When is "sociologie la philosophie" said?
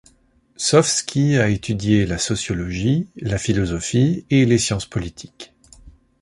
2.17-4.25